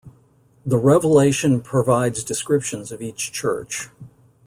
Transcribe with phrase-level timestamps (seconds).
[0.65, 3.87] The Revelation provides descriptions of each Church.